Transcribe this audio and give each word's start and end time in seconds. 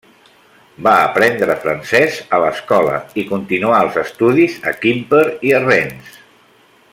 Va 0.85 0.93
aprendre 1.09 1.57
francès 1.65 2.17
a 2.37 2.39
l'escola 2.45 2.95
i 3.23 3.27
continuà 3.35 3.83
els 3.89 4.01
estudis 4.05 4.57
a 4.73 4.75
Quimper 4.81 5.23
i 5.51 5.55
a 5.59 5.61
Rennes. 5.69 6.19